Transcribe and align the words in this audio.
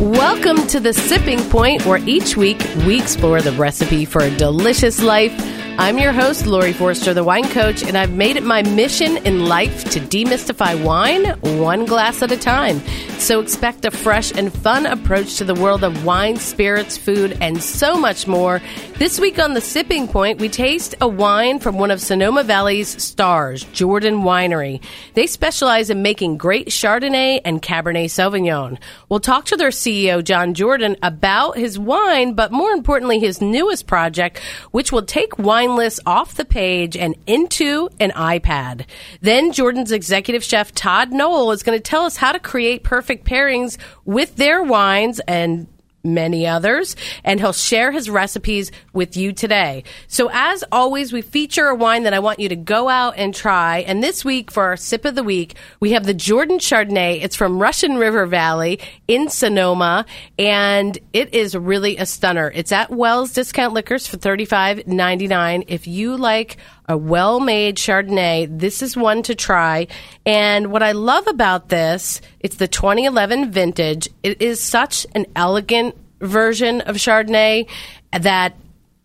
Welcome 0.00 0.68
to 0.68 0.78
the 0.78 0.92
Sipping 0.92 1.40
Point, 1.50 1.84
where 1.84 1.98
each 2.06 2.36
week 2.36 2.64
we 2.86 3.00
explore 3.00 3.42
the 3.42 3.50
recipe 3.50 4.04
for 4.04 4.22
a 4.22 4.30
delicious 4.36 5.02
life. 5.02 5.32
I'm 5.80 5.96
your 5.96 6.12
host, 6.12 6.44
Laurie 6.44 6.72
Forster, 6.72 7.14
the 7.14 7.22
wine 7.22 7.48
coach, 7.50 7.84
and 7.84 7.96
I've 7.96 8.12
made 8.12 8.36
it 8.36 8.42
my 8.42 8.62
mission 8.62 9.16
in 9.18 9.46
life 9.46 9.84
to 9.92 10.00
demystify 10.00 10.82
wine 10.82 11.26
one 11.60 11.86
glass 11.86 12.20
at 12.20 12.32
a 12.32 12.36
time. 12.36 12.80
So 13.20 13.40
expect 13.40 13.84
a 13.84 13.92
fresh 13.92 14.32
and 14.32 14.52
fun 14.52 14.86
approach 14.86 15.36
to 15.36 15.44
the 15.44 15.54
world 15.54 15.84
of 15.84 16.04
wine, 16.04 16.36
spirits, 16.36 16.98
food, 16.98 17.38
and 17.40 17.62
so 17.62 17.96
much 17.96 18.26
more. 18.26 18.60
This 18.96 19.20
week 19.20 19.38
on 19.38 19.54
The 19.54 19.60
Sipping 19.60 20.08
Point, 20.08 20.40
we 20.40 20.48
taste 20.48 20.96
a 21.00 21.06
wine 21.06 21.60
from 21.60 21.78
one 21.78 21.92
of 21.92 22.00
Sonoma 22.00 22.42
Valley's 22.42 23.00
stars, 23.00 23.62
Jordan 23.66 24.22
Winery. 24.22 24.82
They 25.14 25.28
specialize 25.28 25.90
in 25.90 26.02
making 26.02 26.38
great 26.38 26.68
Chardonnay 26.68 27.40
and 27.44 27.62
Cabernet 27.62 28.06
Sauvignon. 28.06 28.78
We'll 29.08 29.20
talk 29.20 29.44
to 29.46 29.56
their 29.56 29.70
CEO, 29.70 30.24
John 30.24 30.54
Jordan, 30.54 30.96
about 31.04 31.56
his 31.56 31.78
wine, 31.78 32.34
but 32.34 32.50
more 32.50 32.72
importantly, 32.72 33.20
his 33.20 33.40
newest 33.40 33.86
project, 33.86 34.40
which 34.72 34.90
will 34.90 35.04
take 35.04 35.38
wine 35.38 35.67
lists 35.76 36.00
off 36.06 36.34
the 36.34 36.44
page 36.44 36.96
and 36.96 37.14
into 37.26 37.88
an 38.00 38.10
iPad. 38.12 38.86
Then 39.20 39.52
Jordan's 39.52 39.92
executive 39.92 40.44
chef, 40.44 40.72
Todd 40.72 41.12
Knoll 41.12 41.52
is 41.52 41.62
going 41.62 41.78
to 41.78 41.82
tell 41.82 42.04
us 42.04 42.16
how 42.16 42.32
to 42.32 42.38
create 42.38 42.82
perfect 42.82 43.26
pairings 43.26 43.78
with 44.04 44.36
their 44.36 44.62
wines 44.62 45.20
and 45.20 45.66
many 46.14 46.46
others, 46.46 46.96
and 47.24 47.40
he'll 47.40 47.52
share 47.52 47.92
his 47.92 48.10
recipes 48.10 48.70
with 48.92 49.16
you 49.16 49.32
today. 49.32 49.84
So, 50.06 50.30
as 50.32 50.64
always, 50.72 51.12
we 51.12 51.22
feature 51.22 51.66
a 51.66 51.74
wine 51.74 52.04
that 52.04 52.14
I 52.14 52.18
want 52.18 52.40
you 52.40 52.48
to 52.48 52.56
go 52.56 52.88
out 52.88 53.14
and 53.16 53.34
try. 53.34 53.78
And 53.78 54.02
this 54.02 54.24
week, 54.24 54.50
for 54.50 54.64
our 54.64 54.76
sip 54.76 55.04
of 55.04 55.14
the 55.14 55.22
week, 55.22 55.56
we 55.80 55.92
have 55.92 56.04
the 56.04 56.14
Jordan 56.14 56.58
Chardonnay. 56.58 57.22
It's 57.22 57.36
from 57.36 57.60
Russian 57.60 57.96
River 57.96 58.26
Valley 58.26 58.80
in 59.06 59.28
Sonoma, 59.28 60.06
and 60.38 60.98
it 61.12 61.34
is 61.34 61.56
really 61.56 61.96
a 61.96 62.06
stunner. 62.06 62.50
It's 62.54 62.72
at 62.72 62.90
Wells 62.90 63.32
Discount 63.32 63.74
Liquors 63.74 64.06
for 64.06 64.16
thirty 64.16 64.44
five 64.44 64.86
ninety 64.86 65.26
nine. 65.26 65.64
If 65.68 65.86
you 65.86 66.16
like 66.16 66.58
a 66.88 66.96
well 66.96 67.38
made 67.38 67.76
Chardonnay. 67.76 68.58
This 68.58 68.82
is 68.82 68.96
one 68.96 69.22
to 69.24 69.34
try. 69.34 69.86
And 70.24 70.72
what 70.72 70.82
I 70.82 70.92
love 70.92 71.26
about 71.26 71.68
this, 71.68 72.20
it's 72.40 72.56
the 72.56 72.66
2011 72.66 73.52
vintage. 73.52 74.08
It 74.22 74.40
is 74.40 74.60
such 74.60 75.06
an 75.14 75.26
elegant 75.36 75.94
version 76.20 76.80
of 76.82 76.96
Chardonnay 76.96 77.68
that 78.12 78.54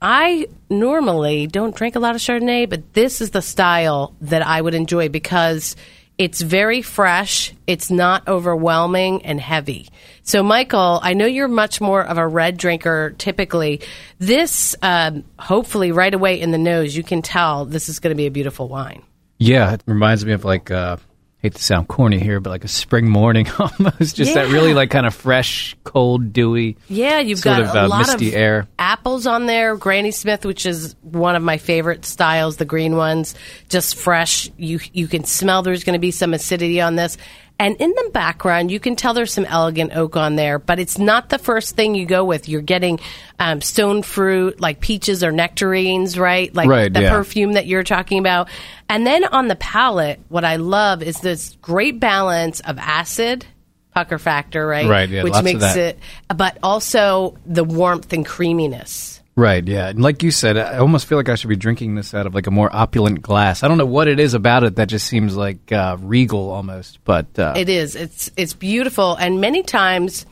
I 0.02 0.48
normally 0.70 1.48
don't 1.48 1.76
drink 1.76 1.96
a 1.96 2.00
lot 2.00 2.16
of 2.16 2.22
Chardonnay, 2.22 2.70
but 2.70 2.94
this 2.94 3.22
is 3.22 3.32
the 3.32 3.42
style 3.42 4.14
that 4.22 4.46
I 4.46 4.62
would 4.62 4.74
enjoy 4.74 5.10
because 5.10 5.76
it's 6.18 6.42
very 6.42 6.82
fresh, 6.82 7.54
it's 7.66 7.90
not 7.90 8.28
overwhelming 8.28 9.26
and 9.26 9.40
heavy. 9.40 9.90
So, 10.22 10.44
Michael, 10.44 11.00
I 11.02 11.14
know 11.14 11.26
you're 11.26 11.48
much 11.48 11.82
more 11.82 12.04
of 12.04 12.18
a 12.18 12.28
red 12.28 12.58
drinker 12.58 13.16
typically. 13.18 13.82
This, 14.20 14.76
um, 14.82 15.24
hopefully, 15.40 15.92
right 15.92 16.14
away 16.14 16.40
in 16.40 16.52
the 16.52 16.58
nose, 16.58 16.96
you 16.96 17.04
can 17.04 17.22
tell 17.22 17.66
this 17.66 17.90
is 17.90 18.00
going 18.00 18.12
to 18.12 18.16
be 18.16 18.28
a 18.28 18.32
beautiful 18.32 18.68
wine. 18.68 19.04
Yeah, 19.40 19.74
it 19.74 19.84
reminds 19.86 20.26
me 20.26 20.34
of 20.34 20.46
like 20.46 20.70
uh, 20.70 20.98
hate 21.44 21.56
to 21.56 21.62
sound 21.62 21.90
corny 21.90 22.20
here, 22.20 22.40
but 22.40 22.50
like 22.50 22.64
a 22.64 22.70
spring 22.70 23.10
morning 23.10 23.48
almost. 23.60 24.16
Just 24.16 24.34
that 24.34 24.48
really 24.48 24.74
like 24.74 24.90
kind 24.90 25.06
of 25.06 25.14
fresh, 25.14 25.76
cold, 25.84 26.34
dewy. 26.34 26.78
Yeah, 26.88 27.20
you've 27.20 27.40
sort 27.40 27.58
got 27.58 27.70
of, 27.70 27.76
a 27.76 27.82
uh, 27.82 27.88
lot 27.90 28.00
misty 28.00 28.30
of 28.30 28.36
air. 28.36 28.68
apples 28.80 29.28
on 29.28 29.46
there. 29.46 29.76
Granny 29.76 30.12
Smith, 30.12 30.46
which 30.46 30.66
is 30.66 30.96
one 31.02 31.36
of 31.36 31.44
my 31.44 31.58
favorite 31.58 32.06
styles, 32.06 32.58
the 32.58 32.66
green 32.66 32.96
ones, 32.96 33.36
just 33.70 33.96
fresh. 33.98 34.50
You 34.58 34.80
you 34.94 35.08
can 35.08 35.26
smell 35.26 35.62
there's 35.62 35.84
going 35.84 35.94
to 35.94 36.00
be 36.00 36.12
some 36.12 36.34
acidity 36.34 36.80
on 36.82 36.96
this. 36.96 37.18
And 37.60 37.78
in 37.78 37.92
the 37.92 38.10
background, 38.12 38.72
you 38.72 38.80
can 38.80 38.96
tell 38.96 39.14
there's 39.14 39.32
some 39.32 39.46
elegant 39.46 39.96
oak 39.96 40.18
on 40.18 40.36
there, 40.36 40.60
but 40.60 40.80
it's 40.80 40.98
not 40.98 41.30
the 41.30 41.38
first 41.38 41.76
thing 41.76 41.96
you 41.96 42.06
go 42.06 42.26
with. 42.26 42.50
You're 42.50 42.62
getting 42.62 43.00
um, 43.40 43.62
stone 43.62 44.02
fruit, 44.02 44.60
like 44.60 44.82
peaches 44.82 45.24
or 45.24 45.32
nectarines, 45.32 46.18
right? 46.18 46.54
Like 46.54 46.68
Right, 46.68 46.92
the 46.92 47.04
yeah. 47.04 47.10
perfume 47.12 47.54
that 47.54 47.68
you're 47.68 47.84
talking 47.84 48.20
about. 48.20 48.50
And 48.90 49.06
then 49.08 49.24
on 49.24 49.48
the 49.48 49.56
palate, 49.56 50.20
what 50.30 50.44
I 50.44 50.58
love 50.58 51.04
is 51.04 51.20
this 51.22 51.56
great 51.62 52.00
balance 52.00 52.60
of 52.60 52.78
acid, 52.80 53.46
pucker 53.94 54.18
factor, 54.18 54.66
right? 54.66 54.90
Right, 54.90 55.08
yeah, 55.10 55.24
Which 55.24 55.34
lots 55.34 55.40
of 55.42 55.46
makes 55.46 55.60
that. 55.62 55.78
it, 55.78 56.00
but 56.36 56.58
also 56.64 57.38
the 57.46 57.64
warmth 57.64 58.12
and 58.12 58.26
creaminess. 58.26 59.22
Right, 59.36 59.68
yeah. 59.68 59.88
And 59.90 60.00
like 60.00 60.22
you 60.22 60.30
said, 60.30 60.58
I 60.58 60.78
almost 60.78 61.08
feel 61.08 61.18
like 61.18 61.28
I 61.28 61.34
should 61.36 61.50
be 61.50 61.56
drinking 61.56 61.96
this 61.96 62.14
out 62.14 62.28
of 62.28 62.36
like 62.36 62.46
a 62.46 62.52
more 62.52 62.70
opulent 62.72 63.24
glass. 63.24 63.64
I 63.64 63.68
don't 63.68 63.80
know 63.80 63.86
what 63.86 64.08
it 64.08 64.20
is 64.20 64.36
about 64.36 64.64
it 64.64 64.76
that 64.76 64.90
just 64.90 65.08
seems 65.08 65.36
like 65.36 65.72
uh, 65.72 65.98
regal 66.00 66.52
almost, 66.52 67.04
but 67.04 67.40
uh, 67.40 67.54
It 67.58 67.68
is. 67.68 67.96
It's 67.96 68.30
it's 68.38 68.54
beautiful, 68.54 69.16
and 69.16 69.42
many 69.42 69.64
times 69.64 70.28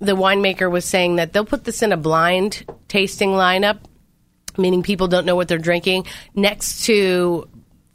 the 0.00 0.12
winemaker 0.14 0.70
was 0.70 0.84
saying 0.84 1.16
that 1.16 1.32
they'll 1.32 1.46
put 1.46 1.64
this 1.64 1.82
in 1.82 1.92
a 1.92 1.96
blind 1.96 2.66
tasting 2.88 3.30
lineup, 3.30 3.78
meaning 4.58 4.82
people 4.82 5.08
don't 5.08 5.24
know 5.24 5.34
what 5.36 5.48
they're 5.48 5.56
drinking, 5.56 6.04
next 6.34 6.84
to 6.84 7.48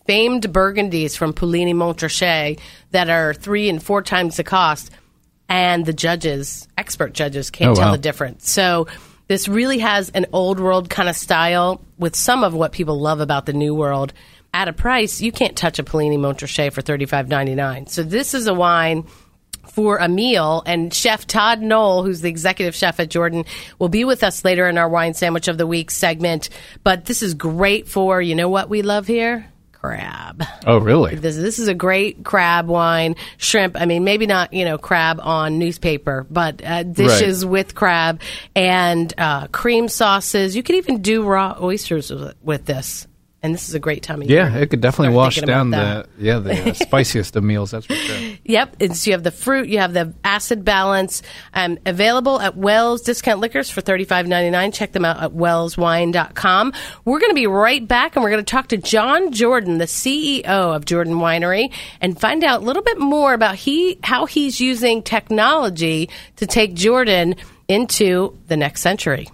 famed 0.08 0.52
Burgundies 0.52 1.16
from 1.16 1.34
Puligny 1.34 1.76
Montrachet 1.76 2.58
that 2.90 3.12
are 3.12 3.36
three 3.36 3.70
and 3.70 3.82
four 3.82 4.02
times 4.02 4.38
the 4.38 4.44
cost, 4.44 4.90
and 5.48 5.86
the 5.86 5.94
judges, 5.94 6.68
expert 6.80 7.14
judges, 7.14 7.52
can't 7.52 7.72
Oh, 7.72 7.76
tell 7.76 7.86
wow. 7.90 7.92
the 7.92 8.00
difference. 8.00 8.50
So. 8.50 8.88
This 9.32 9.48
really 9.48 9.80
has 9.80 10.10
an 10.10 10.26
old 10.34 10.60
world 10.60 10.90
kind 10.90 11.08
of 11.08 11.16
style 11.16 11.80
with 11.98 12.18
some 12.18 12.44
of 12.44 12.54
what 12.54 12.74
people 12.74 13.00
love 13.00 13.22
about 13.22 13.46
the 13.46 13.54
new 13.54 13.74
world. 13.74 14.12
At 14.54 14.68
a 14.68 14.74
price, 14.74 15.22
you 15.22 15.32
can't 15.32 15.56
touch 15.56 15.80
a 15.80 15.86
Puligny 15.86 16.18
Montrachet 16.18 16.74
for 16.74 16.82
thirty 16.82 17.06
five 17.06 17.30
ninety 17.30 17.56
nine. 17.56 17.88
So 17.88 18.04
this 18.04 18.34
is 18.34 18.48
a 18.48 18.54
wine 18.54 19.08
for 19.70 20.00
a 20.00 20.10
meal. 20.10 20.64
And 20.66 20.94
Chef 20.94 21.26
Todd 21.26 21.62
Knoll, 21.62 22.04
who's 22.04 22.20
the 22.20 22.28
executive 22.28 22.76
chef 22.76 23.00
at 23.00 23.10
Jordan, 23.10 23.46
will 23.80 23.88
be 23.88 24.04
with 24.04 24.22
us 24.22 24.44
later 24.44 24.68
in 24.68 24.78
our 24.78 24.90
wine 24.90 25.14
sandwich 25.14 25.48
of 25.48 25.58
the 25.58 25.66
week 25.66 25.92
segment. 25.92 26.50
But 26.84 27.06
this 27.06 27.22
is 27.22 27.34
great 27.34 27.88
for 27.88 28.22
you 28.22 28.36
know 28.36 28.50
what 28.50 28.68
we 28.68 28.82
love 28.82 29.08
here? 29.08 29.50
Crab. 29.82 30.44
oh 30.68 30.78
really? 30.78 31.16
This, 31.16 31.36
this 31.36 31.58
is 31.58 31.68
a 31.68 31.74
great 31.74 32.24
crab 32.24 32.68
wine, 32.68 33.16
shrimp. 33.38 33.76
I 33.82 33.88
mean, 33.88 34.04
maybe 34.04 34.28
not, 34.28 34.54
you 34.54 34.64
know, 34.64 34.78
crab 34.78 35.20
on 35.20 35.58
newspaper, 35.58 36.28
but 36.30 36.64
uh, 36.64 36.84
dishes 36.84 37.44
with 37.44 37.74
crab 37.74 38.22
and 38.56 39.12
uh, 39.18 39.48
cream 39.48 39.88
sauces. 39.88 40.56
You 40.56 40.62
could 40.62 40.76
even 40.76 41.02
do 41.02 41.24
raw 41.24 41.58
oysters 41.60 42.12
with, 42.12 42.36
with 42.44 42.66
this. 42.66 43.08
And 43.44 43.56
this 43.56 43.68
is 43.68 43.74
a 43.74 43.80
great 43.80 44.04
time 44.04 44.22
of 44.22 44.30
year. 44.30 44.44
Yeah, 44.44 44.58
it 44.58 44.70
could 44.70 44.82
definitely 44.82 45.16
wash 45.16 45.42
down 45.42 45.72
the 45.72 46.08
yeah 46.20 46.38
the 46.38 46.70
uh, 46.70 46.74
spiciest 46.76 47.36
of 47.36 47.44
meals. 47.44 47.72
That's 47.72 47.88
for 47.88 47.96
sure. 47.96 48.38
Yep. 48.44 48.76
It's, 48.80 49.08
you 49.08 49.14
have 49.14 49.24
the 49.24 49.32
fruit, 49.32 49.68
you 49.68 49.80
have 49.80 49.94
the 49.94 50.14
acid 50.24 50.64
balance. 50.64 51.24
Um, 51.56 51.80
available 51.88 52.40
at 52.40 52.56
Wells 52.56 53.02
Discount 53.02 53.40
Liquors 53.40 53.72
for 53.72 53.82
thirty 53.82 54.06
five 54.06 54.28
ninety 54.28 54.52
nine. 54.52 54.72
Check 54.72 54.92
them 54.92 55.06
out 55.06 55.24
at 55.24 55.32
wellswine.com. 55.32 56.74
We're 57.04 57.20
going 57.20 57.32
to 57.32 57.36
be 57.36 57.48
right 57.48 57.88
back 57.88 58.16
and 58.16 58.24
we're 58.24 58.30
going 58.30 58.46
to 58.46 58.52
talk 58.52 58.68
to 58.68 58.78
John 58.78 59.32
Jordan, 59.32 59.80
the 59.80 59.86
CEO 59.86 60.46
of 60.46 60.86
Jordan 60.86 61.16
Winery, 61.16 61.74
and 62.00 62.20
find 62.20 62.44
out 62.44 62.62
a 62.62 62.66
little 62.66 62.84
bit 62.84 63.00
more 63.00 63.34
about 63.34 63.56
he 63.56 63.98
how 64.04 64.28
he's 64.28 64.62
using 64.62 65.02
technology 65.02 66.10
to 66.36 66.46
take 66.46 66.76
Jordan 66.76 67.36
into 67.68 68.38
the 68.48 68.58
next 68.58 68.82
century. 68.82 69.28